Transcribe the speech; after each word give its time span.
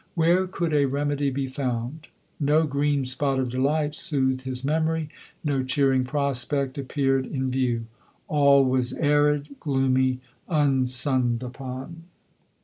Where 0.15 0.47
could 0.47 0.73
a 0.73 0.85
remedy 0.85 1.29
be 1.29 1.47
found? 1.47 2.07
No" 2.39 2.63
green 2.65 3.05
spot'' 3.05 3.37
of 3.37 3.49
delight 3.49 3.93
soothed 3.93 4.41
his 4.41 4.65
memory; 4.65 5.09
no 5.43 5.61
cheering 5.61 6.05
prospect 6.05 6.79
appeared 6.79 7.27
in 7.27 7.51
view; 7.51 7.85
all 8.27 8.65
was 8.65 8.93
arid, 8.93 9.49
gloomy, 9.59 10.19
unsunned 10.49 11.43
upon. 11.43 12.05